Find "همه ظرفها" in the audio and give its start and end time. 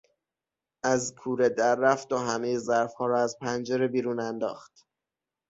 2.17-3.05